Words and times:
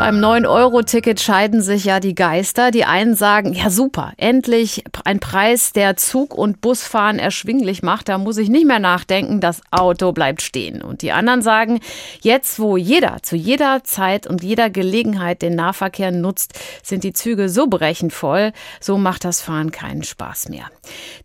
Beim 0.00 0.16
9-Euro-Ticket 0.16 1.20
scheiden 1.20 1.60
sich 1.60 1.84
ja 1.84 2.00
die 2.00 2.14
Geister. 2.14 2.70
Die 2.70 2.86
einen 2.86 3.14
sagen, 3.14 3.52
ja 3.52 3.68
super, 3.68 4.14
endlich 4.16 4.82
ein 5.04 5.20
Preis, 5.20 5.74
der 5.74 5.94
Zug- 5.98 6.32
und 6.32 6.62
Busfahren 6.62 7.18
erschwinglich 7.18 7.82
macht. 7.82 8.08
Da 8.08 8.16
muss 8.16 8.38
ich 8.38 8.48
nicht 8.48 8.64
mehr 8.64 8.78
nachdenken, 8.78 9.40
das 9.40 9.60
Auto 9.70 10.12
bleibt 10.12 10.40
stehen. 10.40 10.80
Und 10.80 11.02
die 11.02 11.12
anderen 11.12 11.42
sagen, 11.42 11.80
jetzt 12.22 12.58
wo 12.58 12.78
jeder 12.78 13.18
zu 13.22 13.36
jeder 13.36 13.84
Zeit 13.84 14.26
und 14.26 14.42
jeder 14.42 14.70
Gelegenheit 14.70 15.42
den 15.42 15.54
Nahverkehr 15.54 16.12
nutzt, 16.12 16.58
sind 16.82 17.04
die 17.04 17.12
Züge 17.12 17.50
so 17.50 17.66
brechend 17.66 18.14
voll, 18.14 18.52
so 18.80 18.96
macht 18.96 19.26
das 19.26 19.42
Fahren 19.42 19.70
keinen 19.70 20.02
Spaß 20.02 20.48
mehr. 20.48 20.64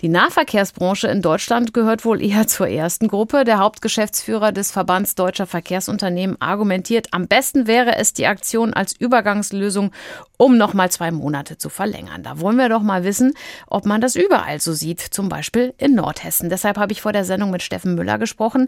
Die 0.02 0.10
Nahverkehrsbranche 0.10 1.08
in 1.08 1.22
Deutschland 1.22 1.74
gehört 1.74 2.04
wohl 2.04 2.22
eher 2.22 2.46
zur 2.46 2.68
ersten 2.68 3.08
Gruppe. 3.08 3.46
Der 3.46 3.60
Hauptgeschäftsführer 3.60 4.52
des 4.52 4.72
Verbands 4.72 5.16
Deutscher 5.16 5.48
Verkehrsunternehmen 5.48 6.36
argumentiert, 6.42 7.08
am 7.12 7.30
besten 7.30 7.68
wäre 7.68 7.96
es 7.96 8.12
die 8.12 8.28
Aktion 8.28 8.65
Option 8.66 8.74
als 8.74 8.94
Übergangslösung, 9.00 9.92
um 10.38 10.58
noch 10.58 10.74
mal 10.74 10.92
zwei 10.92 11.12
Monate 11.12 11.58
zu 11.58 11.70
verlängern. 11.70 12.24
Da 12.24 12.40
wollen 12.40 12.58
wir 12.58 12.70
doch 12.70 12.82
mal 12.82 13.04
wissen, 13.04 13.34
ob 13.68 13.86
man 13.86 14.02
das 14.02 14.16
überall 14.16 14.60
so 14.60 14.74
sieht, 14.74 15.00
zum 15.00 15.30
Beispiel 15.30 15.74
in 15.78 15.96
Nordhessen. 15.96 16.50
Deshalb 16.50 16.78
habe 16.78 16.92
ich 16.92 17.02
vor 17.02 17.14
der 17.14 17.26
Sendung 17.26 17.52
mit 17.52 17.62
Steffen 17.62 17.96
Müller 17.96 18.18
gesprochen. 18.18 18.68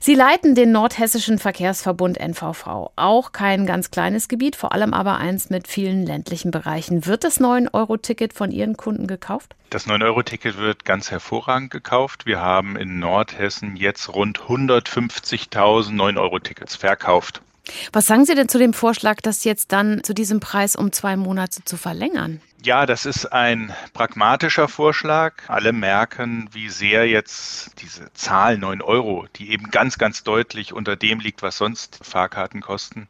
Sie 0.00 0.14
leiten 0.14 0.54
den 0.54 0.72
Nordhessischen 0.72 1.38
Verkehrsverbund 1.38 2.18
NVV. 2.18 2.90
Auch 2.96 3.32
kein 3.32 3.66
ganz 3.66 3.90
kleines 3.90 4.28
Gebiet, 4.28 4.56
vor 4.56 4.72
allem 4.72 4.94
aber 4.94 5.18
eins 5.18 5.50
mit 5.50 5.68
vielen 5.68 6.06
ländlichen 6.06 6.50
Bereichen. 6.50 7.06
Wird 7.06 7.24
das 7.24 7.40
9-Euro-Ticket 7.40 8.32
von 8.32 8.50
Ihren 8.50 8.76
Kunden 8.76 9.06
gekauft? 9.06 9.56
Das 9.70 9.86
9-Euro-Ticket 9.86 10.56
wird 10.56 10.84
ganz 10.84 11.10
hervorragend 11.10 11.70
gekauft. 11.70 12.26
Wir 12.26 12.40
haben 12.40 12.76
in 12.76 13.00
Nordhessen 13.00 13.76
jetzt 13.76 14.14
rund 14.14 14.38
150.000 14.40 15.90
9-Euro-Tickets 15.94 16.76
verkauft. 16.76 17.42
Was 17.92 18.06
sagen 18.06 18.24
Sie 18.24 18.34
denn 18.34 18.48
zu 18.48 18.58
dem 18.58 18.74
Vorschlag, 18.74 19.20
das 19.22 19.44
jetzt 19.44 19.72
dann 19.72 20.04
zu 20.04 20.14
diesem 20.14 20.40
Preis 20.40 20.76
um 20.76 20.92
zwei 20.92 21.16
Monate 21.16 21.64
zu 21.64 21.76
verlängern? 21.76 22.40
Ja, 22.62 22.86
das 22.86 23.04
ist 23.04 23.26
ein 23.26 23.74
pragmatischer 23.92 24.68
Vorschlag. 24.68 25.34
Alle 25.48 25.72
merken, 25.72 26.48
wie 26.52 26.70
sehr 26.70 27.06
jetzt 27.06 27.82
diese 27.82 28.10
Zahl 28.14 28.56
9 28.56 28.80
Euro, 28.80 29.26
die 29.36 29.50
eben 29.50 29.70
ganz, 29.70 29.98
ganz 29.98 30.24
deutlich 30.24 30.72
unter 30.72 30.96
dem 30.96 31.20
liegt, 31.20 31.42
was 31.42 31.58
sonst 31.58 32.00
Fahrkarten 32.02 32.62
kosten, 32.62 33.08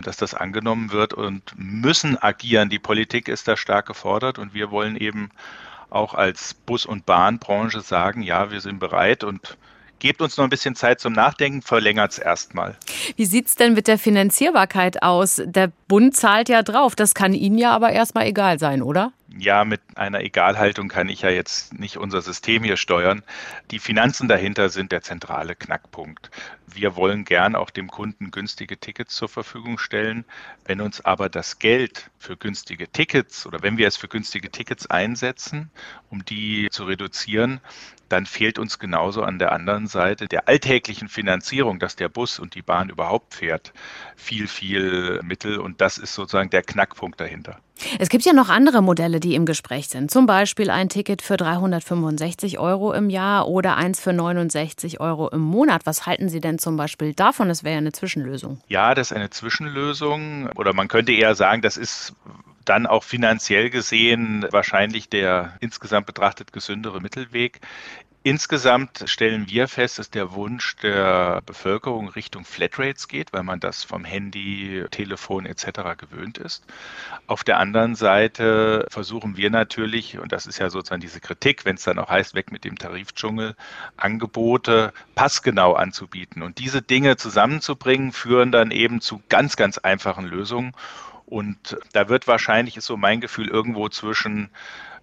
dass 0.00 0.16
das 0.16 0.32
angenommen 0.32 0.90
wird 0.90 1.12
und 1.12 1.52
müssen 1.56 2.16
agieren. 2.16 2.70
Die 2.70 2.78
Politik 2.78 3.28
ist 3.28 3.46
da 3.46 3.56
stark 3.56 3.86
gefordert 3.86 4.38
und 4.38 4.54
wir 4.54 4.70
wollen 4.70 4.96
eben 4.96 5.30
auch 5.90 6.14
als 6.14 6.54
Bus- 6.54 6.86
und 6.86 7.06
Bahnbranche 7.06 7.80
sagen, 7.80 8.22
ja, 8.22 8.50
wir 8.50 8.60
sind 8.60 8.78
bereit 8.78 9.24
und 9.24 9.58
gebt 9.98 10.20
uns 10.20 10.36
noch 10.36 10.44
ein 10.44 10.50
bisschen 10.50 10.74
Zeit 10.74 11.00
zum 11.00 11.12
Nachdenken, 11.12 11.62
verlängert 11.62 12.12
es 12.12 12.18
erstmal. 12.18 12.76
Wie 13.16 13.26
sieht 13.26 13.46
es 13.46 13.54
denn 13.56 13.74
mit 13.74 13.88
der 13.88 13.98
Finanzierbarkeit 13.98 15.02
aus? 15.02 15.42
Der 15.44 15.70
Bund 15.88 16.16
zahlt 16.16 16.48
ja 16.48 16.62
drauf. 16.62 16.96
Das 16.96 17.14
kann 17.14 17.34
Ihnen 17.34 17.58
ja 17.58 17.72
aber 17.72 17.90
erstmal 17.90 18.26
egal 18.26 18.58
sein, 18.58 18.82
oder? 18.82 19.12
Ja, 19.36 19.66
mit 19.66 19.82
einer 19.94 20.20
Egalhaltung 20.20 20.88
kann 20.88 21.10
ich 21.10 21.20
ja 21.20 21.28
jetzt 21.28 21.78
nicht 21.78 21.98
unser 21.98 22.22
System 22.22 22.64
hier 22.64 22.78
steuern. 22.78 23.22
Die 23.70 23.78
Finanzen 23.78 24.26
dahinter 24.26 24.70
sind 24.70 24.90
der 24.90 25.02
zentrale 25.02 25.54
Knackpunkt. 25.54 26.30
Wir 26.66 26.96
wollen 26.96 27.24
gern 27.24 27.54
auch 27.54 27.68
dem 27.68 27.88
Kunden 27.88 28.30
günstige 28.30 28.78
Tickets 28.78 29.14
zur 29.14 29.28
Verfügung 29.28 29.76
stellen. 29.76 30.24
Wenn 30.64 30.80
uns 30.80 31.02
aber 31.04 31.28
das 31.28 31.58
Geld 31.58 32.10
für 32.18 32.38
günstige 32.38 32.88
Tickets 32.88 33.46
oder 33.46 33.62
wenn 33.62 33.76
wir 33.76 33.86
es 33.86 33.98
für 33.98 34.08
günstige 34.08 34.50
Tickets 34.50 34.86
einsetzen, 34.86 35.70
um 36.08 36.24
die 36.24 36.68
zu 36.70 36.84
reduzieren, 36.84 37.60
dann 38.08 38.24
fehlt 38.24 38.58
uns 38.58 38.78
genauso 38.78 39.22
an 39.22 39.38
der 39.38 39.52
anderen 39.52 39.88
Seite 39.88 40.26
der 40.26 40.48
alltäglichen 40.48 41.08
Finanzierung, 41.08 41.78
dass 41.78 41.96
der 41.96 42.08
Bus 42.08 42.38
und 42.38 42.54
die 42.54 42.62
Bahn 42.62 42.88
überhaupt 42.88 43.34
fährt, 43.34 43.74
viel, 44.16 44.48
viel 44.48 45.20
Mittel. 45.22 45.58
Und 45.58 45.82
das 45.82 45.98
ist 45.98 46.14
sozusagen 46.14 46.48
der 46.48 46.62
Knackpunkt 46.62 47.20
dahinter. 47.20 47.60
Es 47.98 48.08
gibt 48.08 48.24
ja 48.24 48.32
noch 48.32 48.48
andere 48.48 48.82
Modelle, 48.82 49.20
die 49.20 49.34
im 49.34 49.46
Gespräch 49.46 49.88
sind. 49.88 50.10
Zum 50.10 50.26
Beispiel 50.26 50.70
ein 50.70 50.88
Ticket 50.88 51.22
für 51.22 51.36
365 51.36 52.58
Euro 52.58 52.92
im 52.92 53.10
Jahr 53.10 53.48
oder 53.48 53.76
eins 53.76 54.00
für 54.00 54.12
69 54.12 55.00
Euro 55.00 55.28
im 55.28 55.40
Monat. 55.40 55.82
Was 55.84 56.06
halten 56.06 56.28
Sie 56.28 56.40
denn 56.40 56.58
zum 56.58 56.76
Beispiel 56.76 57.14
davon? 57.14 57.48
Das 57.48 57.64
wäre 57.64 57.74
ja 57.74 57.78
eine 57.78 57.92
Zwischenlösung. 57.92 58.60
Ja, 58.68 58.94
das 58.94 59.10
ist 59.10 59.16
eine 59.16 59.30
Zwischenlösung. 59.30 60.50
Oder 60.56 60.72
man 60.72 60.88
könnte 60.88 61.12
eher 61.12 61.34
sagen, 61.34 61.62
das 61.62 61.76
ist 61.76 62.14
dann 62.64 62.86
auch 62.86 63.04
finanziell 63.04 63.70
gesehen 63.70 64.46
wahrscheinlich 64.50 65.08
der 65.08 65.54
insgesamt 65.60 66.06
betrachtet 66.06 66.52
gesündere 66.52 67.00
Mittelweg. 67.00 67.60
Insgesamt 68.28 69.04
stellen 69.06 69.48
wir 69.48 69.68
fest, 69.68 69.98
dass 69.98 70.10
der 70.10 70.32
Wunsch 70.32 70.76
der 70.82 71.40
Bevölkerung 71.46 72.10
Richtung 72.10 72.44
Flatrates 72.44 73.08
geht, 73.08 73.32
weil 73.32 73.42
man 73.42 73.58
das 73.58 73.84
vom 73.84 74.04
Handy, 74.04 74.84
Telefon 74.90 75.46
etc. 75.46 75.96
gewöhnt 75.96 76.36
ist. 76.36 76.62
Auf 77.26 77.42
der 77.42 77.58
anderen 77.58 77.94
Seite 77.94 78.86
versuchen 78.90 79.38
wir 79.38 79.48
natürlich, 79.48 80.18
und 80.18 80.30
das 80.30 80.44
ist 80.44 80.58
ja 80.58 80.68
sozusagen 80.68 81.00
diese 81.00 81.20
Kritik, 81.20 81.64
wenn 81.64 81.76
es 81.76 81.84
dann 81.84 81.98
auch 81.98 82.10
heißt, 82.10 82.34
weg 82.34 82.52
mit 82.52 82.64
dem 82.64 82.76
Tarifdschungel, 82.76 83.56
Angebote 83.96 84.92
passgenau 85.14 85.72
anzubieten. 85.72 86.42
Und 86.42 86.58
diese 86.58 86.82
Dinge 86.82 87.16
zusammenzubringen, 87.16 88.12
führen 88.12 88.52
dann 88.52 88.72
eben 88.72 89.00
zu 89.00 89.22
ganz, 89.30 89.56
ganz 89.56 89.78
einfachen 89.78 90.26
Lösungen. 90.26 90.74
Und 91.24 91.78
da 91.94 92.10
wird 92.10 92.26
wahrscheinlich, 92.26 92.76
ist 92.76 92.84
so 92.84 92.98
mein 92.98 93.22
Gefühl, 93.22 93.48
irgendwo 93.48 93.88
zwischen 93.88 94.50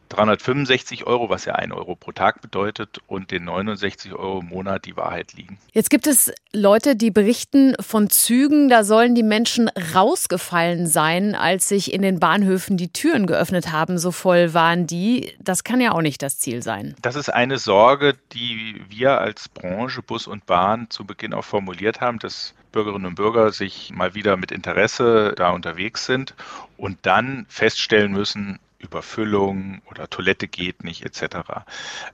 365 0.10 1.06
Euro, 1.06 1.30
was 1.30 1.46
ja 1.46 1.54
1 1.56 1.74
Euro 1.74 1.96
pro 1.96 2.12
Tag 2.12 2.42
bedeutet, 2.42 3.00
und 3.08 3.32
den 3.32 3.46
69 3.46 4.14
Euro 4.14 4.40
im 4.40 4.48
Monat 4.48 4.86
die 4.86 4.96
Wahrheit 4.96 5.34
liegen. 5.34 5.58
Jetzt 5.74 5.90
gibt 5.90 6.08
es 6.08 6.32
Leute, 6.54 6.96
die 6.96 7.12
berichten 7.12 7.76
von 7.80 8.10
Zügen, 8.10 8.70
da 8.70 8.84
sollen 8.84 9.16
die 9.16 9.24
Menschen 9.24 9.70
rausgefallen 9.94 10.88
sein, 10.88 11.36
als 11.36 11.68
sich 11.68 11.94
in 11.94 12.02
den 12.02 12.20
Bahnhöfen 12.20 12.78
die 12.78 12.90
Türen 12.90 13.28
geöffnet 13.28 13.72
haben. 13.72 13.98
So 13.98 14.12
voll 14.12 14.54
waren 14.54 14.88
die. 14.88 15.34
Das 15.40 15.64
kann 15.64 15.82
ja 15.82 15.92
auch 15.92 16.02
nicht 16.02 16.22
das 16.22 16.40
Ziel 16.40 16.64
sein. 16.64 16.96
Das 17.02 17.16
ist 17.16 17.30
eine 17.30 17.58
Sorge, 17.58 18.16
die 18.34 18.82
wir 18.90 19.20
als 19.20 19.50
Branche 19.50 20.02
Bus 20.02 20.28
und 20.28 20.46
Bahn 20.46 20.90
zu 20.90 21.06
Beginn 21.06 21.34
auch 21.34 21.46
formuliert 21.46 22.02
haben, 22.02 22.20
dass 22.20 22.54
Bürgerinnen 22.72 23.06
und 23.06 23.16
Bürger 23.16 23.52
sich 23.52 23.92
mal 23.94 24.16
wieder 24.16 24.36
mit 24.36 24.52
Interesse 24.52 25.34
da 25.38 25.52
unterwegs 25.52 26.06
sind 26.06 26.36
und 26.76 26.98
dann 27.04 27.46
feststellen 27.48 28.12
müssen, 28.12 28.60
Überfüllung 28.80 29.82
oder 29.90 30.10
Toilette 30.10 30.48
geht 30.48 30.84
nicht 30.84 31.04
etc. 31.04 31.38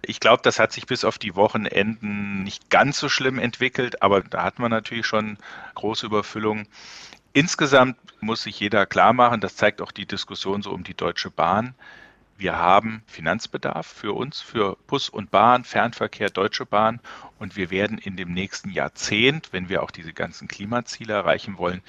Ich 0.02 0.20
glaube, 0.20 0.42
das 0.44 0.60
hat 0.60 0.72
sich 0.72 0.86
bis 0.86 1.04
auf 1.04 1.18
die 1.18 1.36
Wochenenden 1.36 2.44
nicht 2.44 2.70
ganz 2.70 3.00
so 3.00 3.10
schlimm 3.10 3.40
entwickelt, 3.40 4.02
aber 4.02 4.22
da 4.22 4.44
hat 4.44 4.60
man 4.60 4.72
natürlich 4.72 5.06
schon 5.06 5.38
große 5.76 6.06
Überfüllung. 6.06 6.68
Insgesamt 7.34 7.98
muss 8.22 8.44
sich 8.44 8.60
jeder 8.60 8.86
klar 8.86 9.14
machen, 9.14 9.42
das 9.42 9.56
zeigt 9.56 9.82
auch 9.82 9.92
die 9.92 10.06
Diskussion 10.06 10.62
so 10.62 10.72
um 10.72 10.84
die 10.84 10.96
Deutsche 10.96 11.30
Bahn. 11.30 11.76
Wir 12.38 12.58
haben 12.58 13.04
Finanzbedarf 13.06 13.86
für 13.86 14.14
uns, 14.14 14.42
für 14.42 14.76
Bus 14.88 15.10
und 15.10 15.30
Bahn, 15.30 15.64
Fernverkehr, 15.64 16.32
Deutsche 16.32 16.66
Bahn. 16.66 17.00
Und 17.38 17.56
wir 17.56 17.70
werden 17.70 18.00
in 18.00 18.18
dem 18.18 18.34
nächsten 18.34 18.72
Jahrzehnt, 18.72 19.50
wenn 19.52 19.70
wir 19.70 19.84
auch 19.84 19.92
diese 19.92 20.12
ganzen 20.12 20.48
Klimaziele 20.48 21.14
erreichen 21.14 21.60
wollen, 21.60 21.84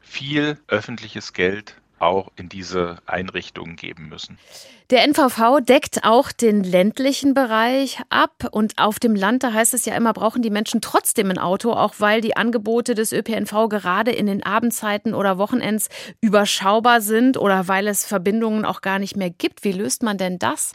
viel 0.00 0.58
öffentliches 0.66 1.34
Geld 1.34 1.76
auch 2.00 2.30
in 2.36 2.48
diese 2.48 2.96
Einrichtungen 3.06 3.76
geben 3.76 4.08
müssen. 4.08 4.38
Der 4.90 5.04
NVV 5.06 5.60
deckt 5.60 6.04
auch 6.04 6.32
den 6.32 6.64
ländlichen 6.64 7.34
Bereich 7.34 8.00
ab 8.08 8.48
und 8.50 8.78
auf 8.78 8.98
dem 8.98 9.14
Land, 9.14 9.42
da 9.42 9.52
heißt 9.52 9.74
es 9.74 9.84
ja 9.84 9.94
immer, 9.94 10.14
brauchen 10.14 10.40
die 10.40 10.48
Menschen 10.48 10.80
trotzdem 10.80 11.30
ein 11.30 11.38
Auto, 11.38 11.72
auch 11.72 11.94
weil 11.98 12.22
die 12.22 12.38
Angebote 12.38 12.94
des 12.94 13.12
ÖPNV 13.12 13.68
gerade 13.68 14.12
in 14.12 14.26
den 14.26 14.42
Abendzeiten 14.42 15.12
oder 15.12 15.36
Wochenends 15.36 15.90
überschaubar 16.22 17.02
sind 17.02 17.36
oder 17.36 17.68
weil 17.68 17.86
es 17.86 18.06
Verbindungen 18.06 18.64
auch 18.64 18.80
gar 18.80 18.98
nicht 18.98 19.16
mehr 19.16 19.30
gibt. 19.30 19.62
Wie 19.62 19.72
löst 19.72 20.02
man 20.02 20.16
denn 20.16 20.38
das? 20.38 20.72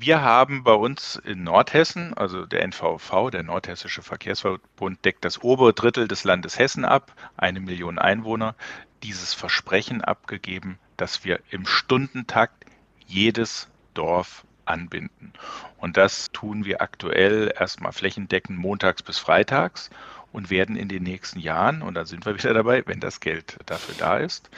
Wir 0.00 0.22
haben 0.22 0.62
bei 0.62 0.74
uns 0.74 1.16
in 1.16 1.42
Nordhessen, 1.42 2.14
also 2.14 2.46
der 2.46 2.62
NVV, 2.62 3.30
der 3.32 3.42
Nordhessische 3.42 4.00
Verkehrsverbund, 4.00 5.04
deckt 5.04 5.24
das 5.24 5.42
obere 5.42 5.72
Drittel 5.72 6.06
des 6.06 6.22
Landes 6.22 6.56
Hessen 6.56 6.84
ab, 6.84 7.12
eine 7.36 7.58
Million 7.58 7.98
Einwohner 7.98 8.54
dieses 9.02 9.34
Versprechen 9.34 10.02
abgegeben, 10.02 10.78
dass 10.96 11.24
wir 11.24 11.40
im 11.50 11.66
Stundentakt 11.66 12.64
jedes 13.06 13.66
Dorf 13.94 14.44
anbinden. 14.66 15.32
Und 15.78 15.96
das 15.96 16.28
tun 16.32 16.64
wir 16.64 16.80
aktuell 16.80 17.52
erstmal 17.58 17.92
flächendeckend 17.92 18.56
montags 18.56 19.02
bis 19.02 19.18
freitags 19.18 19.90
und 20.32 20.50
werden 20.50 20.76
in 20.76 20.88
den 20.88 21.02
nächsten 21.02 21.38
Jahren, 21.38 21.82
und 21.82 21.94
da 21.94 22.04
sind 22.04 22.26
wir 22.26 22.34
wieder 22.36 22.52
dabei, 22.52 22.82
wenn 22.86 23.00
das 23.00 23.20
Geld 23.20 23.58
dafür 23.66 23.94
da 23.98 24.18
ist, 24.18 24.50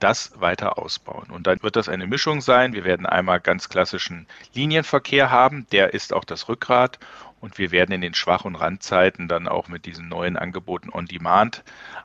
das 0.00 0.32
weiter 0.40 0.78
ausbauen. 0.78 1.30
Und 1.30 1.46
dann 1.46 1.62
wird 1.62 1.76
das 1.76 1.88
eine 1.88 2.06
Mischung 2.06 2.40
sein. 2.40 2.72
Wir 2.72 2.84
werden 2.84 3.06
einmal 3.06 3.40
ganz 3.40 3.68
klassischen 3.68 4.26
Linienverkehr 4.54 5.30
haben, 5.30 5.66
der 5.70 5.92
ist 5.94 6.12
auch 6.12 6.24
das 6.24 6.48
Rückgrat. 6.48 6.98
Und 7.40 7.58
wir 7.58 7.70
werden 7.70 7.92
in 7.92 8.00
den 8.00 8.14
Schwach- 8.14 8.44
und 8.44 8.56
Randzeiten 8.56 9.28
dann 9.28 9.46
auch 9.46 9.68
mit 9.68 9.86
diesen 9.86 10.08
neuen 10.08 10.36
Angeboten 10.36 10.90
on 10.90 11.06
Demand 11.06 11.62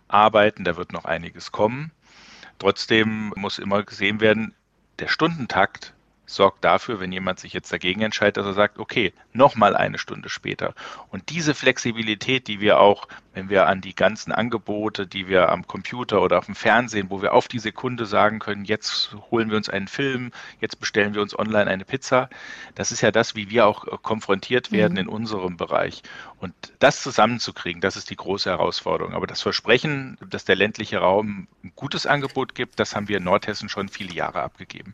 arbeiten. 0.07 0.63
Da 0.63 0.77
wird 0.77 0.93
noch 0.93 1.05
einiges 1.05 1.51
kommen. 1.51 1.91
Trotzdem 2.59 3.33
muss 3.35 3.57
immer 3.57 3.81
gesehen 3.81 4.19
werden, 4.19 4.53
der 4.99 5.07
Stundentakt 5.07 5.93
sorgt 6.35 6.63
dafür, 6.63 6.99
wenn 6.99 7.11
jemand 7.11 7.39
sich 7.39 7.53
jetzt 7.53 7.71
dagegen 7.71 8.01
entscheidet, 8.01 8.37
dass 8.37 8.45
er 8.45 8.53
sagt, 8.53 8.79
okay, 8.79 9.13
nochmal 9.33 9.75
eine 9.75 9.97
Stunde 9.97 10.29
später. 10.29 10.73
Und 11.09 11.29
diese 11.29 11.53
Flexibilität, 11.53 12.47
die 12.47 12.59
wir 12.59 12.79
auch, 12.79 13.07
wenn 13.33 13.49
wir 13.49 13.67
an 13.67 13.81
die 13.81 13.95
ganzen 13.95 14.31
Angebote, 14.31 15.07
die 15.07 15.27
wir 15.27 15.49
am 15.49 15.65
Computer 15.65 16.21
oder 16.21 16.37
auf 16.37 16.45
dem 16.45 16.55
Fernsehen, 16.55 17.09
wo 17.09 17.21
wir 17.21 17.33
auf 17.33 17.47
die 17.47 17.59
Sekunde 17.59 18.05
sagen 18.05 18.39
können, 18.39 18.65
jetzt 18.65 19.15
holen 19.31 19.49
wir 19.49 19.57
uns 19.57 19.69
einen 19.69 19.87
Film, 19.87 20.31
jetzt 20.59 20.79
bestellen 20.79 21.15
wir 21.15 21.21
uns 21.21 21.37
online 21.37 21.69
eine 21.69 21.85
Pizza, 21.85 22.29
das 22.75 22.91
ist 22.91 23.01
ja 23.01 23.11
das, 23.11 23.35
wie 23.35 23.49
wir 23.49 23.65
auch 23.65 24.01
konfrontiert 24.03 24.71
werden 24.71 24.93
mhm. 24.93 24.99
in 24.99 25.07
unserem 25.07 25.57
Bereich. 25.57 26.03
Und 26.39 26.53
das 26.79 27.01
zusammenzukriegen, 27.01 27.81
das 27.81 27.95
ist 27.95 28.09
die 28.09 28.15
große 28.15 28.49
Herausforderung. 28.49 29.13
Aber 29.13 29.27
das 29.27 29.41
Versprechen, 29.41 30.17
dass 30.29 30.45
der 30.45 30.55
ländliche 30.55 30.97
Raum 30.97 31.47
ein 31.63 31.71
gutes 31.75 32.05
Angebot 32.05 32.53
gibt, 32.53 32.79
das 32.79 32.95
haben 32.95 33.07
wir 33.07 33.17
in 33.17 33.23
Nordhessen 33.23 33.69
schon 33.69 33.89
viele 33.89 34.13
Jahre 34.13 34.41
abgegeben. 34.41 34.93